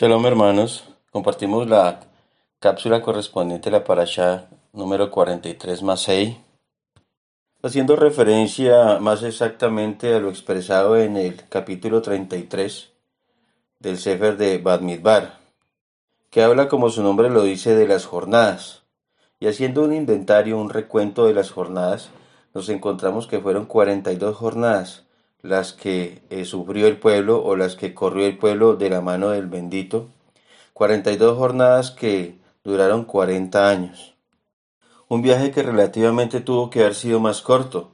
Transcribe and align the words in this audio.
Shalom 0.00 0.24
hermanos, 0.26 0.84
compartimos 1.10 1.68
la 1.68 1.98
cápsula 2.60 3.02
correspondiente 3.02 3.68
a 3.68 3.72
la 3.72 3.82
parasha 3.82 4.46
número 4.72 5.10
43 5.10 5.82
más 5.82 6.02
6, 6.02 6.36
haciendo 7.64 7.96
referencia 7.96 9.00
más 9.00 9.24
exactamente 9.24 10.14
a 10.14 10.20
lo 10.20 10.28
expresado 10.28 10.96
en 10.96 11.16
el 11.16 11.48
capítulo 11.48 12.00
33 12.00 12.92
del 13.80 13.98
Sefer 13.98 14.36
de 14.36 14.58
Bad 14.58 14.82
Midbar, 14.82 15.40
que 16.30 16.44
habla 16.44 16.68
como 16.68 16.90
su 16.90 17.02
nombre 17.02 17.28
lo 17.28 17.42
dice 17.42 17.74
de 17.74 17.88
las 17.88 18.06
jornadas, 18.06 18.84
y 19.40 19.48
haciendo 19.48 19.82
un 19.82 19.92
inventario, 19.92 20.58
un 20.58 20.70
recuento 20.70 21.26
de 21.26 21.34
las 21.34 21.50
jornadas, 21.50 22.10
nos 22.54 22.68
encontramos 22.68 23.26
que 23.26 23.40
fueron 23.40 23.66
42 23.66 24.36
jornadas, 24.36 25.07
las 25.42 25.72
que 25.72 26.22
eh, 26.30 26.44
sufrió 26.44 26.86
el 26.86 26.98
pueblo 26.98 27.42
o 27.42 27.56
las 27.56 27.76
que 27.76 27.94
corrió 27.94 28.26
el 28.26 28.38
pueblo 28.38 28.76
de 28.76 28.90
la 28.90 29.00
mano 29.00 29.30
del 29.30 29.46
bendito, 29.46 30.08
42 30.72 31.36
jornadas 31.36 31.90
que 31.90 32.38
duraron 32.64 33.04
40 33.04 33.68
años. 33.68 34.14
Un 35.08 35.22
viaje 35.22 35.50
que 35.50 35.62
relativamente 35.62 36.40
tuvo 36.40 36.70
que 36.70 36.80
haber 36.80 36.94
sido 36.94 37.20
más 37.20 37.40
corto. 37.40 37.90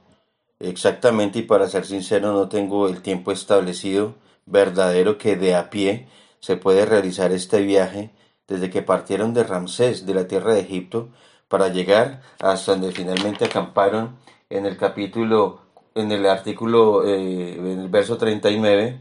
Exactamente, 0.59 1.39
y 1.39 1.41
para 1.43 1.69
ser 1.69 1.85
sincero, 1.85 2.33
no 2.33 2.49
tengo 2.49 2.87
el 2.87 3.01
tiempo 3.01 3.31
establecido 3.31 4.15
verdadero 4.45 5.17
que 5.17 5.35
de 5.35 5.55
a 5.55 5.69
pie 5.69 6.07
se 6.39 6.57
puede 6.57 6.85
realizar 6.85 7.31
este 7.31 7.61
viaje 7.61 8.11
desde 8.47 8.69
que 8.69 8.81
partieron 8.81 9.33
de 9.33 9.43
Ramsés, 9.43 10.05
de 10.05 10.13
la 10.13 10.27
tierra 10.27 10.53
de 10.53 10.61
Egipto, 10.61 11.09
para 11.47 11.69
llegar 11.69 12.21
hasta 12.39 12.73
donde 12.73 12.91
finalmente 12.91 13.45
acamparon 13.45 14.17
en 14.49 14.65
el 14.65 14.77
capítulo 14.77 15.64
en 15.95 16.11
el 16.11 16.25
artículo, 16.27 17.07
eh, 17.07 17.55
en 17.55 17.79
el 17.79 17.89
verso 17.89 18.17
39, 18.17 18.99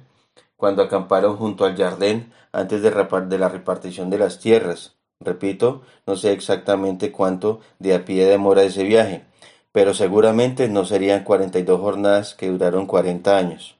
cuando 0.57 0.83
acamparon 0.83 1.37
junto 1.37 1.65
al 1.65 1.77
jardín 1.77 2.33
antes 2.53 2.83
de, 2.83 2.91
de 2.91 3.39
la 3.39 3.48
repartición 3.48 4.11
de 4.11 4.19
las 4.19 4.39
tierras. 4.39 4.97
Repito, 5.20 5.83
no 6.07 6.17
sé 6.17 6.33
exactamente 6.33 7.12
cuánto 7.12 7.61
de 7.78 7.95
a 7.95 8.05
pie 8.05 8.27
demora 8.27 8.62
ese 8.62 8.84
viaje, 8.84 9.25
pero 9.73 9.92
seguramente 9.92 10.69
no 10.69 10.84
serían 10.84 11.25
42 11.25 11.81
jornadas 11.81 12.34
que 12.34 12.48
duraron 12.48 12.86
40 12.86 13.36
años. 13.36 13.77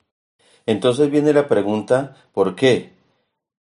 Entonces 0.67 1.11
viene 1.11 1.33
la 1.33 1.49
pregunta, 1.49 2.17
¿por 2.33 2.57
qué? 2.57 2.95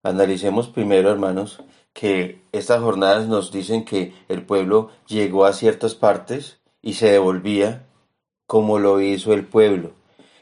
Analicemos 0.02 0.68
primero, 0.68 1.10
hermanos, 1.10 1.62
que 1.92 2.42
estas 2.52 2.80
jornadas 2.80 3.28
nos 3.28 3.52
dicen 3.52 3.84
que 3.84 4.14
el 4.28 4.44
pueblo 4.44 4.90
llegó 5.06 5.44
a 5.44 5.52
ciertas 5.52 5.94
partes 5.94 6.60
y 6.82 6.94
se 6.94 7.10
devolvía 7.10 7.86
como 8.54 8.78
lo 8.78 9.00
hizo 9.00 9.32
el 9.34 9.44
pueblo. 9.44 9.90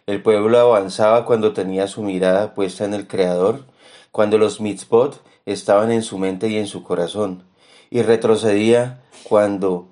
El 0.04 0.22
pueblo 0.22 0.58
avanzaba 0.58 1.24
cuando 1.24 1.54
tenía 1.54 1.86
su 1.86 2.02
mirada 2.02 2.52
puesta 2.52 2.84
en 2.84 2.92
el 2.92 3.08
Creador, 3.08 3.64
cuando 4.10 4.36
los 4.36 4.60
mitzvot 4.60 5.24
estaban 5.46 5.90
en 5.90 6.02
su 6.02 6.18
mente 6.18 6.48
y 6.48 6.58
en 6.58 6.66
su 6.66 6.82
corazón, 6.82 7.44
y 7.88 8.02
retrocedía 8.02 9.00
cuando 9.22 9.88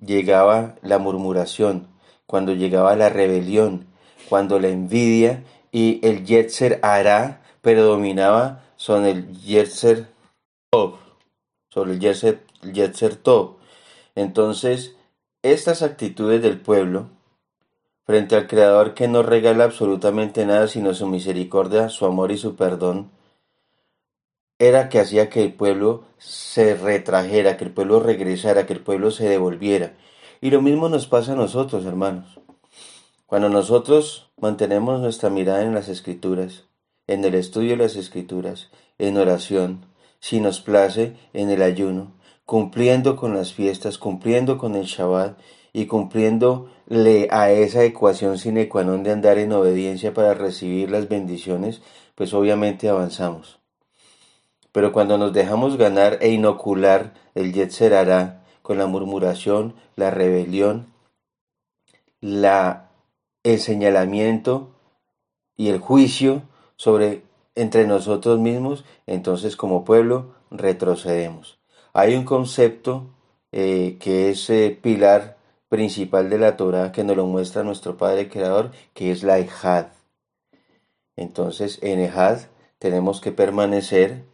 llegaba 0.00 0.76
la 0.80 0.96
murmuración, 0.96 1.88
cuando 2.24 2.54
llegaba 2.54 2.96
la 2.96 3.10
rebelión, 3.10 3.88
cuando 4.30 4.58
la 4.58 4.68
envidia 4.68 5.44
y 5.70 6.00
el 6.02 6.24
Yetzer 6.24 6.80
hará 6.82 7.42
predominaba 7.60 8.62
sobre 8.76 9.10
el 9.10 9.38
Yetzer 9.38 10.08
Tov, 10.70 10.94
sobre 11.68 11.92
el 11.92 12.00
Yetzer, 12.00 12.42
Yetzer 12.72 13.16
Tov. 13.16 13.56
Entonces, 14.14 14.96
estas 15.42 15.82
actitudes 15.82 16.40
del 16.40 16.58
pueblo 16.58 17.19
frente 18.04 18.36
al 18.36 18.46
Creador 18.46 18.94
que 18.94 19.08
no 19.08 19.22
regala 19.22 19.64
absolutamente 19.64 20.46
nada 20.46 20.68
sino 20.68 20.94
su 20.94 21.06
misericordia, 21.06 21.88
su 21.88 22.06
amor 22.06 22.32
y 22.32 22.38
su 22.38 22.56
perdón, 22.56 23.10
era 24.58 24.90
que 24.90 25.00
hacía 25.00 25.30
que 25.30 25.42
el 25.42 25.54
pueblo 25.54 26.04
se 26.18 26.74
retrajera, 26.74 27.56
que 27.56 27.64
el 27.64 27.72
pueblo 27.72 27.98
regresara, 27.98 28.66
que 28.66 28.74
el 28.74 28.80
pueblo 28.80 29.10
se 29.10 29.26
devolviera. 29.26 29.94
Y 30.42 30.50
lo 30.50 30.60
mismo 30.60 30.90
nos 30.90 31.06
pasa 31.06 31.32
a 31.32 31.36
nosotros, 31.36 31.86
hermanos. 31.86 32.38
Cuando 33.24 33.48
nosotros 33.48 34.30
mantenemos 34.36 35.00
nuestra 35.00 35.30
mirada 35.30 35.62
en 35.62 35.72
las 35.72 35.88
escrituras, 35.88 36.64
en 37.06 37.24
el 37.24 37.34
estudio 37.34 37.70
de 37.70 37.76
las 37.78 37.96
escrituras, 37.96 38.70
en 38.98 39.16
oración, 39.16 39.86
si 40.18 40.40
nos 40.40 40.60
place, 40.60 41.16
en 41.32 41.48
el 41.48 41.62
ayuno, 41.62 42.12
cumpliendo 42.44 43.16
con 43.16 43.34
las 43.34 43.54
fiestas, 43.54 43.96
cumpliendo 43.96 44.58
con 44.58 44.74
el 44.74 44.84
Shabbat 44.84 45.38
y 45.72 45.86
cumpliéndole 45.86 47.28
a 47.30 47.50
esa 47.50 47.84
ecuación 47.84 48.38
sine 48.38 48.68
qua 48.68 48.82
non 48.82 49.02
de 49.02 49.12
andar 49.14 49.38
en 49.38 49.52
obediencia 49.52 50.14
para 50.14 50.34
recibir 50.34 50.90
las 50.90 51.06
bendiciones, 51.08 51.82
pues 52.14 52.34
obviamente 52.34 52.88
avanzamos. 52.88 53.60
Pero 54.72 54.92
cuando 54.92 55.18
nos 55.18 55.32
dejamos 55.32 55.76
ganar 55.76 56.18
e 56.20 56.30
inocular 56.30 57.14
el 57.34 57.52
Yetzer 57.52 57.94
hará 57.94 58.44
con 58.62 58.78
la 58.78 58.86
murmuración, 58.86 59.74
la 59.96 60.10
rebelión, 60.10 60.86
la, 62.20 62.90
el 63.42 63.58
señalamiento 63.58 64.70
y 65.56 65.68
el 65.68 65.78
juicio 65.78 66.42
sobre 66.76 67.22
entre 67.54 67.86
nosotros 67.86 68.38
mismos, 68.38 68.84
entonces 69.06 69.56
como 69.56 69.84
pueblo 69.84 70.34
retrocedemos. 70.50 71.58
Hay 71.92 72.14
un 72.14 72.24
concepto 72.24 73.06
eh, 73.52 73.96
que 74.00 74.30
es 74.30 74.48
eh, 74.50 74.78
pilar 74.80 75.36
principal 75.70 76.28
de 76.28 76.38
la 76.38 76.56
Torah 76.56 76.92
que 76.92 77.04
nos 77.04 77.16
lo 77.16 77.24
muestra 77.26 77.62
nuestro 77.62 77.96
Padre 77.96 78.28
Creador, 78.28 78.72
que 78.92 79.10
es 79.12 79.22
la 79.22 79.38
Ejad. 79.38 79.86
Entonces, 81.16 81.78
en 81.80 82.00
Ejad 82.00 82.40
tenemos 82.78 83.20
que 83.20 83.30
permanecer, 83.30 84.24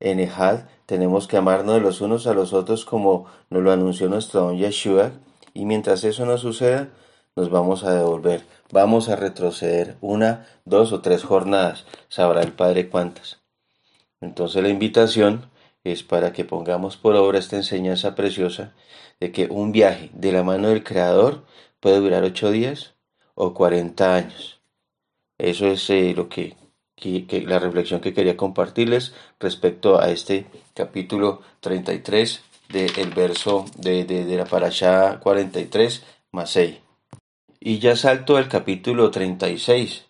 en 0.00 0.20
Ejad 0.20 0.66
tenemos 0.84 1.26
que 1.26 1.38
amarnos 1.38 1.82
los 1.82 2.02
unos 2.02 2.26
a 2.26 2.34
los 2.34 2.52
otros 2.52 2.84
como 2.84 3.26
nos 3.48 3.62
lo 3.62 3.72
anunció 3.72 4.08
nuestro 4.08 4.42
don 4.42 4.58
Yeshua, 4.58 5.12
y 5.54 5.64
mientras 5.64 6.04
eso 6.04 6.26
no 6.26 6.36
suceda, 6.36 6.90
nos 7.34 7.48
vamos 7.48 7.82
a 7.82 7.94
devolver, 7.94 8.44
vamos 8.70 9.08
a 9.08 9.16
retroceder 9.16 9.96
una, 10.02 10.46
dos 10.66 10.92
o 10.92 11.00
tres 11.00 11.24
jornadas, 11.24 11.86
sabrá 12.08 12.42
el 12.42 12.52
Padre 12.52 12.90
cuántas. 12.90 13.38
Entonces 14.20 14.62
la 14.62 14.68
invitación 14.68 15.50
es 15.84 16.02
para 16.02 16.32
que 16.34 16.44
pongamos 16.44 16.98
por 16.98 17.14
obra 17.14 17.38
esta 17.38 17.56
enseñanza 17.56 18.14
preciosa 18.14 18.74
de 19.20 19.32
que 19.32 19.46
un 19.50 19.72
viaje 19.72 20.10
de 20.12 20.32
la 20.32 20.42
mano 20.42 20.68
del 20.68 20.84
Creador 20.84 21.44
puede 21.80 22.00
durar 22.00 22.24
ocho 22.24 22.50
días 22.50 22.94
o 23.34 23.54
cuarenta 23.54 24.14
años. 24.14 24.60
Eso 25.38 25.66
es 25.66 25.88
eh, 25.90 26.14
lo 26.16 26.28
que, 26.28 26.56
la 27.46 27.58
reflexión 27.58 28.00
que 28.00 28.14
quería 28.14 28.36
compartirles 28.36 29.14
respecto 29.38 30.00
a 30.00 30.10
este 30.10 30.46
capítulo 30.74 31.42
33 31.60 32.42
del 32.68 33.10
verso 33.10 33.66
de, 33.76 34.04
de, 34.04 34.24
de 34.24 34.36
la 34.36 34.44
parashá 34.44 35.20
43 35.20 36.04
más 36.32 36.50
6. 36.50 36.78
Y 37.60 37.78
ya 37.78 37.96
salto 37.96 38.36
al 38.36 38.48
capítulo 38.48 39.10
36, 39.10 40.06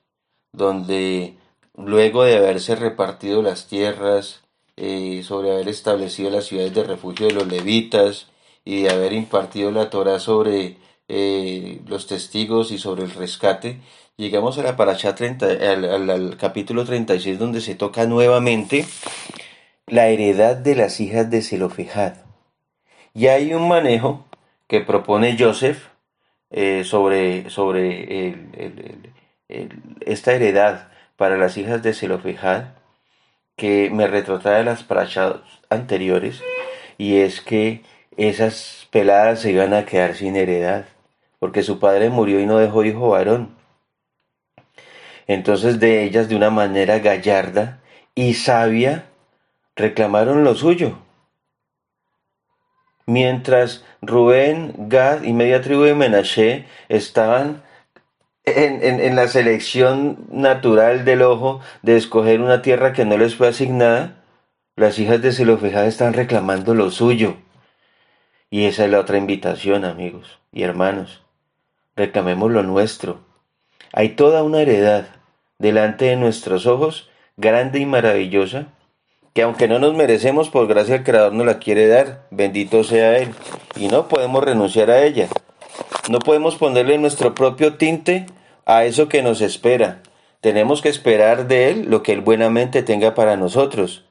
donde 0.52 1.36
luego 1.76 2.24
de 2.24 2.36
haberse 2.36 2.76
repartido 2.76 3.42
las 3.42 3.66
tierras, 3.66 4.42
eh, 4.76 5.22
sobre 5.22 5.52
haber 5.52 5.68
establecido 5.68 6.30
las 6.30 6.44
ciudades 6.44 6.74
de 6.74 6.84
refugio 6.84 7.26
de 7.26 7.32
los 7.32 7.46
levitas 7.46 8.28
y 8.66 8.82
de 8.82 8.90
haber 8.90 9.14
impartido 9.14 9.70
la 9.70 9.88
Torah 9.88 10.18
sobre 10.18 10.76
eh, 11.08 11.80
los 11.86 12.08
testigos 12.08 12.72
y 12.72 12.78
sobre 12.78 13.04
el 13.04 13.12
rescate, 13.12 13.80
llegamos 14.16 14.58
a 14.58 14.64
la 14.64 14.76
paracha 14.76 15.14
30, 15.14 15.46
al, 15.46 16.10
al, 16.10 16.36
capítulo 16.36 16.84
36 16.84 17.38
donde 17.38 17.60
se 17.60 17.76
toca 17.76 18.06
nuevamente 18.06 18.84
la 19.86 20.08
heredad 20.08 20.56
de 20.56 20.74
las 20.74 21.00
hijas 21.00 21.30
de 21.30 21.42
Zelofejad. 21.42 22.14
Y 23.14 23.28
hay 23.28 23.54
un 23.54 23.68
manejo 23.68 24.26
que 24.66 24.80
propone 24.80 25.36
Joseph 25.38 25.86
eh, 26.50 26.82
sobre, 26.84 27.48
sobre 27.50 28.34
esta 30.00 30.32
heredad 30.32 30.88
para 31.16 31.38
las 31.38 31.56
hijas 31.56 31.84
de 31.84 31.94
Zelofejad 31.94 32.64
que 33.54 33.90
me 33.90 34.08
retrotrae 34.08 34.64
las 34.64 34.82
parachas 34.82 35.36
anteriores 35.70 36.42
y 36.98 37.18
es 37.18 37.40
que 37.40 37.82
esas 38.16 38.88
peladas 38.90 39.40
se 39.40 39.52
iban 39.52 39.74
a 39.74 39.84
quedar 39.84 40.14
sin 40.14 40.36
heredad 40.36 40.86
porque 41.38 41.62
su 41.62 41.78
padre 41.78 42.10
murió 42.10 42.40
y 42.40 42.46
no 42.46 42.58
dejó 42.58 42.84
hijo 42.84 43.10
varón. 43.10 43.54
Entonces 45.26 45.80
de 45.80 46.04
ellas 46.04 46.28
de 46.28 46.36
una 46.36 46.50
manera 46.50 46.98
gallarda 46.98 47.80
y 48.14 48.34
sabia 48.34 49.06
reclamaron 49.74 50.44
lo 50.44 50.54
suyo. 50.54 50.98
Mientras 53.06 53.84
Rubén, 54.02 54.74
Gad 54.88 55.22
y 55.22 55.32
media 55.32 55.62
tribu 55.62 55.82
de 55.82 55.94
Menashe 55.94 56.66
estaban 56.88 57.62
en, 58.44 59.16
la 59.16 59.28
selección 59.28 60.26
natural 60.30 61.04
del 61.04 61.22
ojo 61.22 61.60
de 61.82 61.96
escoger 61.96 62.40
una 62.40 62.62
tierra 62.62 62.92
que 62.92 63.04
no 63.04 63.16
les 63.16 63.34
fue 63.34 63.48
asignada, 63.48 64.24
las 64.76 64.98
hijas 64.98 65.22
de 65.22 65.32
Zelofejad 65.32 65.86
están 65.86 66.14
reclamando 66.14 66.74
lo 66.74 66.90
suyo. 66.90 67.36
Y 68.50 68.66
esa 68.66 68.84
es 68.84 68.90
la 68.90 69.00
otra 69.00 69.18
invitación, 69.18 69.84
amigos 69.84 70.38
y 70.52 70.62
hermanos. 70.62 71.22
Reclamemos 71.96 72.50
lo 72.52 72.62
nuestro. 72.62 73.20
Hay 73.92 74.10
toda 74.10 74.42
una 74.42 74.60
heredad 74.60 75.06
delante 75.58 76.06
de 76.06 76.16
nuestros 76.16 76.66
ojos, 76.66 77.10
grande 77.36 77.80
y 77.80 77.86
maravillosa, 77.86 78.68
que 79.34 79.42
aunque 79.42 79.68
no 79.68 79.78
nos 79.78 79.94
merecemos, 79.94 80.48
por 80.48 80.66
gracia 80.66 80.94
el 80.94 81.04
Creador 81.04 81.34
nos 81.34 81.44
la 81.44 81.58
quiere 81.58 81.88
dar, 81.88 82.26
bendito 82.30 82.84
sea 82.84 83.18
Él, 83.18 83.34
y 83.76 83.88
no 83.88 84.08
podemos 84.08 84.42
renunciar 84.42 84.90
a 84.90 85.04
ella. 85.04 85.28
No 86.08 86.20
podemos 86.20 86.56
ponerle 86.56 86.96
nuestro 86.96 87.34
propio 87.34 87.74
tinte 87.74 88.24
a 88.64 88.84
eso 88.86 89.08
que 89.08 89.22
nos 89.22 89.42
espera. 89.42 90.02
Tenemos 90.40 90.80
que 90.80 90.88
esperar 90.88 91.48
de 91.48 91.68
Él 91.70 91.90
lo 91.90 92.02
que 92.02 92.12
Él 92.12 92.22
buenamente 92.22 92.82
tenga 92.82 93.14
para 93.14 93.36
nosotros. 93.36 94.05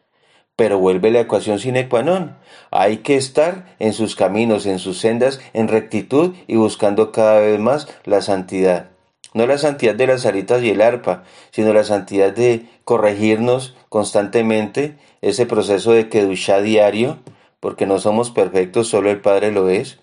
Pero 0.56 0.80
vuelve 0.80 1.12
la 1.12 1.22
ecuación 1.22 1.60
sine 1.60 1.90
qua 1.90 2.04
non. 2.04 2.38
Hay 2.72 2.98
que 2.98 3.18
estar 3.18 3.76
en 3.80 3.94
sus 3.94 4.16
caminos, 4.16 4.66
en 4.66 4.80
sus 4.80 5.00
sendas, 5.00 5.40
en 5.54 5.68
rectitud 5.68 6.34
y 6.48 6.56
buscando 6.56 7.12
cada 7.12 7.40
vez 7.40 7.60
más 7.60 7.88
la 8.06 8.22
santidad. 8.22 8.90
No 9.34 9.46
la 9.48 9.58
santidad 9.58 9.96
de 9.96 10.08
las 10.08 10.26
aritas 10.26 10.64
y 10.64 10.70
el 10.70 10.80
arpa, 10.80 11.24
sino 11.52 11.74
la 11.74 11.84
santidad 11.84 12.32
de 12.34 12.68
corregirnos 12.86 13.76
constantemente, 13.90 14.96
ese 15.22 15.46
proceso 15.46 15.92
de 15.92 16.08
quedushá 16.08 16.62
diario, 16.62 17.20
porque 17.60 17.86
no 17.86 18.00
somos 18.00 18.32
perfectos, 18.32 18.88
solo 18.88 19.12
el 19.12 19.20
Padre 19.20 19.52
lo 19.52 19.68
es, 19.68 20.00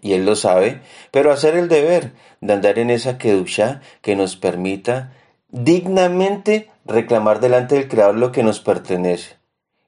y 0.00 0.12
Él 0.12 0.24
lo 0.24 0.36
sabe, 0.36 0.80
pero 1.10 1.32
hacer 1.32 1.56
el 1.56 1.68
deber 1.68 2.12
de 2.40 2.52
andar 2.52 2.78
en 2.78 2.90
esa 2.90 3.18
quedushá 3.18 3.80
que 4.00 4.14
nos 4.14 4.36
permita 4.36 5.12
dignamente 5.48 6.70
reclamar 6.84 7.40
delante 7.40 7.74
del 7.74 7.88
Creador 7.88 8.16
lo 8.16 8.30
que 8.30 8.44
nos 8.44 8.60
pertenece. 8.60 9.41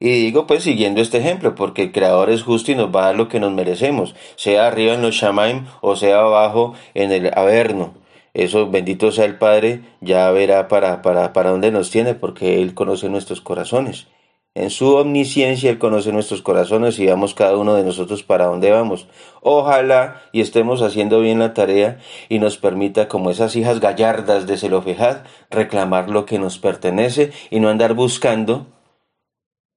Y 0.04 0.10
digo 0.24 0.46
pues 0.46 0.64
siguiendo 0.64 1.00
este 1.00 1.16
ejemplo, 1.16 1.54
porque 1.54 1.80
el 1.80 1.90
Creador 1.90 2.28
es 2.28 2.42
justo 2.42 2.70
y 2.70 2.74
nos 2.74 2.94
va 2.94 3.04
a 3.04 3.06
dar 3.06 3.16
lo 3.16 3.30
que 3.30 3.40
nos 3.40 3.54
merecemos, 3.54 4.14
sea 4.36 4.66
arriba 4.66 4.92
en 4.92 5.00
los 5.00 5.14
Shamaim 5.14 5.64
o 5.80 5.96
sea 5.96 6.18
abajo 6.18 6.74
en 6.92 7.10
el 7.10 7.30
Averno. 7.34 7.94
Eso, 8.34 8.68
bendito 8.68 9.12
sea 9.12 9.24
el 9.24 9.38
Padre, 9.38 9.80
ya 10.02 10.30
verá 10.30 10.68
para, 10.68 11.00
para, 11.00 11.32
para 11.32 11.52
dónde 11.52 11.70
nos 11.70 11.90
tiene, 11.90 12.12
porque 12.12 12.60
Él 12.60 12.74
conoce 12.74 13.08
nuestros 13.08 13.40
corazones. 13.40 14.06
En 14.54 14.68
su 14.68 14.94
omnisciencia 14.94 15.70
Él 15.70 15.78
conoce 15.78 16.12
nuestros 16.12 16.42
corazones 16.42 16.98
y 16.98 17.06
vamos 17.06 17.32
cada 17.32 17.56
uno 17.56 17.74
de 17.74 17.84
nosotros 17.84 18.22
para 18.22 18.44
dónde 18.44 18.70
vamos. 18.72 19.08
Ojalá 19.40 20.20
y 20.32 20.42
estemos 20.42 20.82
haciendo 20.82 21.20
bien 21.20 21.38
la 21.38 21.54
tarea 21.54 21.98
y 22.28 22.40
nos 22.40 22.58
permita, 22.58 23.08
como 23.08 23.30
esas 23.30 23.56
hijas 23.56 23.80
gallardas 23.80 24.46
de 24.46 24.58
Zelofejad, 24.58 25.22
reclamar 25.48 26.10
lo 26.10 26.26
que 26.26 26.38
nos 26.38 26.58
pertenece 26.58 27.32
y 27.48 27.58
no 27.58 27.70
andar 27.70 27.94
buscando 27.94 28.66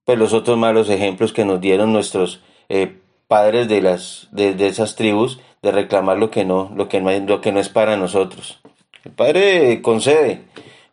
pues 0.08 0.18
los 0.18 0.32
otros 0.32 0.58
malos 0.58 0.90
ejemplos 0.90 1.34
que 1.34 1.44
nos 1.44 1.60
dieron 1.60 1.92
nuestros 1.92 2.40
eh, 2.70 2.96
padres 3.28 3.68
de 3.68 3.82
las 3.82 4.30
de, 4.32 4.56
esas 4.66 4.96
tribus 4.96 5.42
de 5.62 5.74
reclamar 5.74 6.18
lo 6.18 6.32
que 6.32 6.46
no, 6.46 6.72
lo 6.74 6.88
que 6.88 7.00
es, 7.00 7.24
lo 7.24 7.42
que 7.42 7.52
no 7.52 7.60
es 7.60 7.68
para 7.68 7.98
nosotros. 7.98 8.62
El 9.04 9.12
Padre 9.12 9.82
concede, 9.82 10.44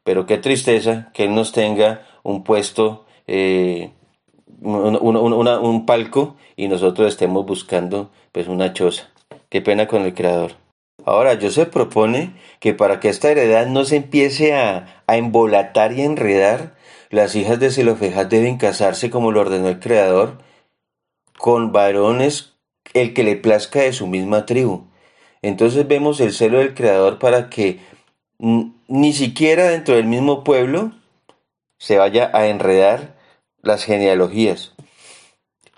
pero 0.03 0.27
qué 0.27 0.39
tristeza 0.39 1.13
que 1.15 1.27
Él 1.27 1.35
nos 1.37 1.53
tenga 1.53 2.05
un 2.25 2.43
puesto, 2.43 3.05
eh, 3.29 3.93
un, 4.61 4.99
un, 5.01 5.17
un, 5.47 5.87
palco 5.87 6.35
y 6.57 6.67
nosotros 6.67 7.07
estemos 7.07 7.47
buscando 7.47 8.11
pues 8.33 8.49
una 8.49 8.73
choza. 8.73 9.13
Qué 9.49 9.63
pena 9.63 9.87
con 9.87 10.03
el 10.03 10.15
Creador. 10.15 10.57
Ahora, 11.05 11.39
se 11.41 11.67
propone 11.67 12.33
que 12.59 12.75
para 12.75 12.99
que 12.99 13.11
esta 13.11 13.31
heredad 13.31 13.69
no 13.69 13.85
se 13.85 13.95
empiece 13.95 14.55
a, 14.55 15.03
a 15.07 15.17
embolatar 15.17 15.93
y 15.93 16.01
enredar, 16.01 16.75
las 17.11 17.35
hijas 17.37 17.61
de 17.61 17.71
Zelofejad 17.71 18.27
deben 18.27 18.59
casarse 18.59 19.11
como 19.11 19.33
lo 19.33 19.41
ordenó 19.41 19.69
el 19.69 19.81
Creador, 19.81 20.39
con 21.39 21.73
varones 21.73 22.55
el 22.93 23.15
que 23.15 23.25
le 23.25 23.37
plazca 23.37 23.81
de 23.81 23.93
su 23.93 24.07
misma 24.07 24.47
tribu. 24.47 24.87
Entonces 25.43 25.87
vemos 25.87 26.21
el 26.21 26.33
celo 26.33 26.59
del 26.59 26.75
Creador 26.75 27.19
para 27.19 27.51
que 27.51 27.81
ni 28.39 29.13
siquiera 29.13 29.69
dentro 29.69 29.95
del 29.95 30.07
mismo 30.07 30.45
pueblo 30.45 30.93
se 31.79 31.99
vaya 31.99 32.31
a 32.33 32.47
enredar 32.47 33.15
las 33.63 33.85
genealogías. 33.85 34.73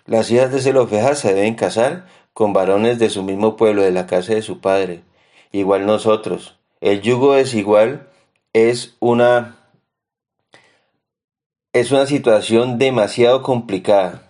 Las 0.05 0.31
hijas 0.31 0.53
de 0.53 0.61
Zelofejas 0.61 1.19
se 1.19 1.35
deben 1.35 1.55
casar 1.55 2.07
con 2.33 2.53
varones 2.53 2.99
de 2.99 3.11
su 3.11 3.23
mismo 3.23 3.57
pueblo, 3.57 3.83
de 3.83 3.91
la 3.91 4.07
casa 4.07 4.35
de 4.35 4.43
su 4.43 4.61
padre. 4.61 5.03
Igual 5.53 5.87
nosotros. 5.87 6.59
El 6.81 7.01
yugo 7.01 7.35
desigual 7.35 8.09
es 8.53 8.97
una 9.01 9.57
es 11.79 11.93
una 11.93 12.07
situación 12.07 12.79
demasiado 12.79 13.43
complicada 13.43 14.27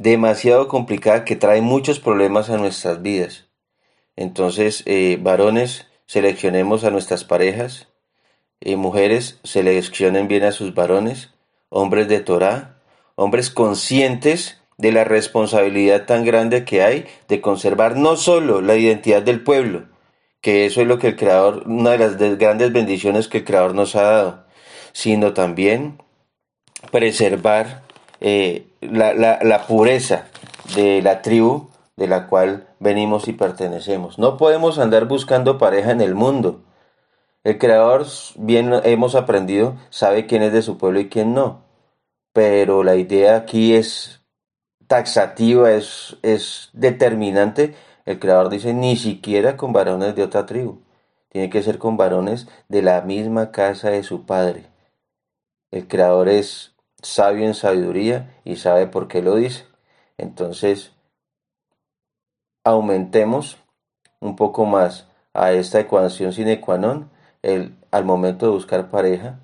demasiado 0.00 0.66
complicada 0.66 1.26
que 1.26 1.36
trae 1.36 1.60
muchos 1.60 2.00
problemas 2.00 2.48
a 2.48 2.56
nuestras 2.56 3.02
vidas. 3.02 3.48
Entonces, 4.16 4.82
eh, 4.86 5.18
varones, 5.20 5.88
seleccionemos 6.06 6.84
a 6.84 6.90
nuestras 6.90 7.22
parejas, 7.22 7.88
y 8.60 8.76
mujeres, 8.76 9.38
seleccionen 9.44 10.26
bien 10.26 10.44
a 10.44 10.52
sus 10.52 10.74
varones, 10.74 11.34
hombres 11.68 12.08
de 12.08 12.20
Torah, 12.20 12.78
hombres 13.14 13.50
conscientes 13.50 14.62
de 14.78 14.90
la 14.90 15.04
responsabilidad 15.04 16.06
tan 16.06 16.24
grande 16.24 16.64
que 16.64 16.82
hay 16.82 17.04
de 17.28 17.42
conservar 17.42 17.96
no 17.96 18.16
solo 18.16 18.62
la 18.62 18.76
identidad 18.76 19.20
del 19.20 19.44
pueblo, 19.44 19.84
que 20.40 20.64
eso 20.64 20.80
es 20.80 20.86
lo 20.86 20.98
que 20.98 21.08
el 21.08 21.16
Creador, 21.16 21.64
una 21.66 21.90
de 21.90 21.98
las 21.98 22.16
grandes 22.38 22.72
bendiciones 22.72 23.28
que 23.28 23.38
el 23.38 23.44
Creador 23.44 23.74
nos 23.74 23.94
ha 23.96 24.02
dado, 24.02 24.44
sino 24.92 25.34
también 25.34 25.98
preservar 26.90 27.82
eh, 28.20 28.66
la, 28.80 29.14
la, 29.14 29.38
la 29.42 29.66
pureza 29.66 30.26
de 30.74 31.02
la 31.02 31.22
tribu 31.22 31.70
de 31.96 32.06
la 32.06 32.26
cual 32.26 32.66
venimos 32.78 33.28
y 33.28 33.32
pertenecemos. 33.32 34.18
No 34.18 34.36
podemos 34.36 34.78
andar 34.78 35.06
buscando 35.06 35.58
pareja 35.58 35.90
en 35.90 36.00
el 36.00 36.14
mundo. 36.14 36.62
El 37.42 37.58
Creador, 37.58 38.06
bien 38.36 38.72
hemos 38.84 39.14
aprendido, 39.14 39.76
sabe 39.90 40.26
quién 40.26 40.42
es 40.42 40.52
de 40.52 40.62
su 40.62 40.78
pueblo 40.78 41.00
y 41.00 41.08
quién 41.08 41.34
no. 41.34 41.64
Pero 42.32 42.84
la 42.84 42.96
idea 42.96 43.36
aquí 43.36 43.74
es 43.74 44.22
taxativa, 44.86 45.72
es, 45.72 46.16
es 46.22 46.70
determinante. 46.72 47.74
El 48.04 48.18
Creador 48.18 48.50
dice 48.50 48.74
ni 48.74 48.96
siquiera 48.96 49.56
con 49.56 49.72
varones 49.72 50.14
de 50.16 50.22
otra 50.22 50.46
tribu. 50.46 50.82
Tiene 51.28 51.48
que 51.48 51.62
ser 51.62 51.78
con 51.78 51.96
varones 51.96 52.48
de 52.68 52.82
la 52.82 53.00
misma 53.02 53.52
casa 53.52 53.90
de 53.90 54.02
su 54.02 54.26
padre. 54.26 54.64
El 55.70 55.86
Creador 55.86 56.28
es 56.28 56.74
sabio 57.02 57.46
en 57.46 57.54
sabiduría 57.54 58.40
y 58.44 58.56
sabe 58.56 58.86
por 58.86 59.08
qué 59.08 59.22
lo 59.22 59.36
dice. 59.36 59.66
Entonces, 60.18 60.92
aumentemos 62.64 63.58
un 64.20 64.36
poco 64.36 64.64
más 64.66 65.08
a 65.32 65.52
esta 65.52 65.80
ecuación 65.80 66.32
sine 66.32 66.60
qua 66.60 66.76
non 66.76 67.10
el, 67.42 67.76
al 67.90 68.04
momento 68.04 68.46
de 68.46 68.52
buscar 68.52 68.90
pareja, 68.90 69.40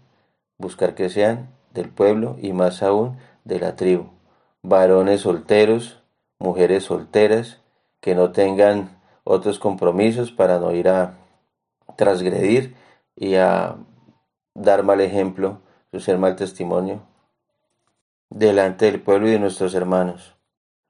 buscar 0.59 0.95
que 0.95 1.09
sean 1.09 1.49
del 1.73 1.89
pueblo 1.89 2.37
y 2.41 2.53
más 2.53 2.83
aún 2.83 3.17
de 3.45 3.61
la 3.61 3.77
tribu. 3.77 4.11
Varones 4.63 5.23
solteros, 5.23 6.03
mujeres 6.39 6.85
solteras, 6.85 7.61
que 8.01 8.15
no 8.15 8.33
tengan 8.33 9.01
otros 9.25 9.59
compromisos 9.59 10.33
para 10.33 10.59
no 10.59 10.73
ir 10.73 10.89
a 10.89 11.15
transgredir 11.97 12.77
y 13.15 13.37
a 13.37 13.77
dar 14.55 14.83
mal 14.83 15.01
ejemplo, 15.01 15.63
ser 15.99 16.19
mal 16.19 16.37
testimonio 16.37 17.01
delante 18.31 18.87
del 18.87 19.01
pueblo 19.01 19.29
y 19.29 19.33
de 19.33 19.39
nuestros 19.39 19.75
hermanos. 19.75 20.37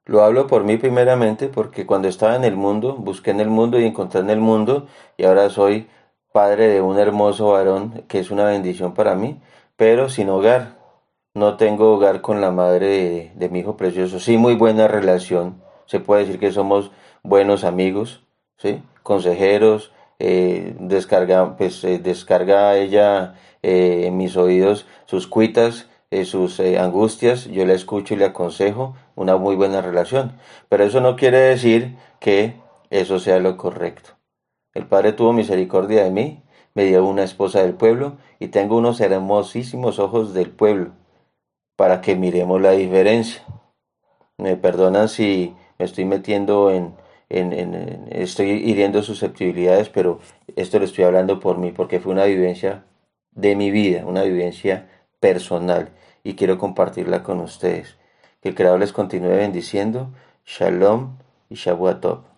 Lo 0.05 0.23
hablo 0.23 0.47
por 0.47 0.63
mí 0.63 0.77
primeramente 0.77 1.49
porque 1.49 1.85
cuando 1.85 2.07
estaba 2.07 2.37
en 2.37 2.45
el 2.45 2.57
mundo, 2.57 2.95
busqué 2.95 3.33
en 3.33 3.41
el 3.41 3.49
mundo 3.49 3.81
y 3.81 3.85
encontré 3.85 4.21
en 4.21 4.31
el 4.31 4.41
mundo 4.41 4.87
y 5.17 5.25
ahora 5.25 5.51
soy 5.51 5.89
padre 6.33 6.69
de 6.69 6.81
un 6.81 6.99
hermoso 6.99 7.49
varón 7.53 8.05
que 8.09 8.21
es 8.21 8.31
una 8.31 8.45
bendición 8.45 8.95
para 8.95 9.15
mí, 9.15 9.41
pero 9.77 10.09
sin 10.09 10.29
hogar. 10.29 10.77
No 11.35 11.57
tengo 11.57 11.93
hogar 11.93 12.21
con 12.23 12.41
la 12.41 12.51
madre 12.51 13.33
de, 13.35 13.49
mi 13.51 13.61
hijo 13.61 13.77
precioso. 13.77 14.21
Sí, 14.21 14.39
muy 14.39 14.55
buena 14.55 14.89
relación. 14.89 15.63
Se 15.87 16.01
puede 16.01 16.23
decir 16.25 16.39
que 16.39 16.53
somos 16.53 16.93
buenos 17.23 17.65
amigos, 17.65 18.23
¿sí? 18.59 18.83
Consejeros, 19.03 19.93
eh, 20.19 20.75
descarga, 20.79 21.57
pues, 21.57 21.85
eh, 21.85 21.99
descarga 21.99 22.77
ella 22.77 23.35
eh, 23.63 24.05
en 24.07 24.17
mis 24.17 24.37
oídos 24.37 24.87
sus 25.07 25.27
cuitas 25.27 25.89
sus 26.25 26.59
eh, 26.61 26.79
angustias, 26.79 27.47
yo 27.47 27.67
le 27.67 27.75
escucho 27.75 28.15
y 28.15 28.17
le 28.17 28.27
aconsejo 28.27 28.97
una 29.15 29.37
muy 29.37 29.57
buena 29.57 29.83
relación. 29.83 30.39
Pero 30.69 30.85
eso 30.85 31.01
no 31.01 31.17
quiere 31.17 31.39
decir 31.39 31.97
que 32.21 32.55
eso 32.91 33.19
sea 33.19 33.39
lo 33.39 33.57
correcto. 33.57 34.11
El 34.75 34.87
Padre 34.87 35.13
tuvo 35.13 35.33
misericordia 35.33 36.05
de 36.05 36.11
mí, 36.11 36.43
me 36.75 36.85
dio 36.85 37.05
una 37.05 37.25
esposa 37.25 37.63
del 37.63 37.75
pueblo 37.75 38.19
y 38.39 38.49
tengo 38.49 38.77
unos 38.77 39.01
hermosísimos 39.01 39.99
ojos 39.99 40.35
del 40.35 40.51
pueblo 40.51 40.93
para 41.77 42.01
que 42.01 42.17
miremos 42.17 42.61
la 42.61 42.73
diferencia. 42.73 43.43
Me 44.39 44.57
perdonan 44.57 45.09
si 45.09 45.55
me 45.79 45.87
estoy 45.87 46.05
metiendo 46.05 46.71
en, 46.71 46.95
en, 47.29 47.53
en, 47.53 48.09
estoy 48.11 48.51
hiriendo 48.51 49.03
susceptibilidades, 49.03 49.89
pero 49.89 50.21
esto 50.55 50.79
lo 50.79 50.85
estoy 50.85 51.05
hablando 51.05 51.41
por 51.41 51.59
mí, 51.59 51.73
porque 51.73 52.01
fue 52.01 52.13
una 52.13 52.25
vivencia 52.25 52.85
de 53.33 53.57
mi 53.57 53.71
vida, 53.71 54.05
una 54.05 54.23
vivencia 54.23 54.89
personal 55.21 55.91
y 56.27 56.35
quiero 56.35 56.59
compartirla 56.59 57.23
con 57.23 57.41
ustedes. 57.41 57.99
Que 58.43 58.49
el 58.49 58.57
Creador 58.57 58.81
les 58.81 58.93
continúe 58.93 59.29
bendiciendo. 59.29 60.13
Shalom 60.45 61.19
y 61.49 61.55
Shavuot 61.55 62.36